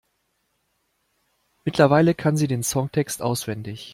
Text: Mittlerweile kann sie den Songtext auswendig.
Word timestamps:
Mittlerweile 1.63 2.15
kann 2.15 2.35
sie 2.35 2.47
den 2.47 2.63
Songtext 2.63 3.21
auswendig. 3.21 3.89